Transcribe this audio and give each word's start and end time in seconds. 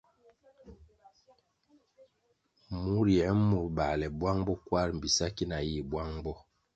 Mur 2.83 3.05
yie 3.15 3.27
mur 3.47 3.67
bale 3.77 4.07
bwang 4.19 4.41
bo 4.47 4.53
kwar 4.65 4.89
bi 5.01 5.07
sa 5.17 5.27
ki 5.35 5.45
na 5.49 5.57
yih 5.69 5.85
bwang 5.91 6.15
bo. 6.23 6.33